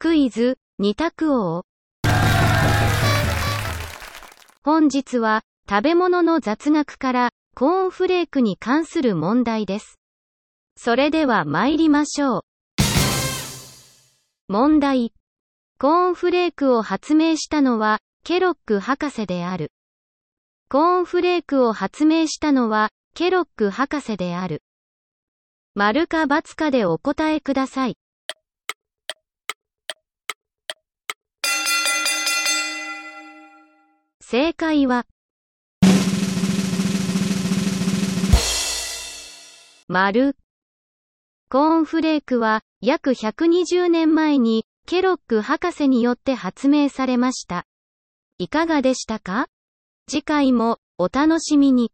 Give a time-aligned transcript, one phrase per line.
[0.00, 1.64] クイズ、二択王。
[4.62, 9.98] 本日は、食べ物の雑学から、コーンフレークに関する問題です。
[10.76, 12.42] それでは参りましょう。
[14.46, 15.12] 問題。
[15.80, 19.72] コーンフレークを発明したのは、ケロック博士である。
[20.68, 24.62] コーンフレークを発明したのは、ケロック博士である。
[25.74, 27.96] 丸か×かでお答えください。
[34.30, 35.06] 正解は、
[39.88, 40.36] 丸。
[41.48, 47.64] コーンフレークは、約120年前に、ケロック博士によって発明されました。
[48.36, 49.46] いかがでしたか？
[50.10, 51.90] 次回も、お楽しみに。